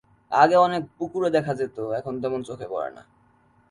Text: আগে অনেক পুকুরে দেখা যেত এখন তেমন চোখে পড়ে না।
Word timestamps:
আগে 0.31 0.55
অনেক 0.57 0.83
পুকুরে 0.97 1.29
দেখা 1.29 1.53
যেত 1.53 1.77
এখন 1.99 2.13
তেমন 2.21 2.39
চোখে 2.43 2.67
পড়ে 2.67 2.89
না। 2.91 3.03